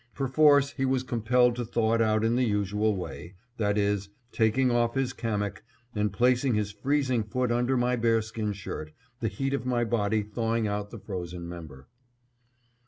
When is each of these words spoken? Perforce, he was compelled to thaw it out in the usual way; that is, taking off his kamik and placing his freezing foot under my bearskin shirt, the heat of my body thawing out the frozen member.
Perforce, 0.15 0.71
he 0.71 0.83
was 0.83 1.03
compelled 1.03 1.55
to 1.57 1.63
thaw 1.63 1.93
it 1.93 2.01
out 2.01 2.23
in 2.23 2.35
the 2.35 2.41
usual 2.43 2.95
way; 2.95 3.35
that 3.57 3.77
is, 3.77 4.09
taking 4.31 4.71
off 4.71 4.95
his 4.95 5.13
kamik 5.13 5.61
and 5.93 6.11
placing 6.11 6.55
his 6.55 6.71
freezing 6.71 7.21
foot 7.23 7.51
under 7.51 7.77
my 7.77 7.95
bearskin 7.95 8.51
shirt, 8.53 8.93
the 9.19 9.27
heat 9.27 9.53
of 9.53 9.63
my 9.63 9.83
body 9.83 10.23
thawing 10.23 10.65
out 10.67 10.89
the 10.89 10.97
frozen 10.97 11.47
member. 11.47 11.87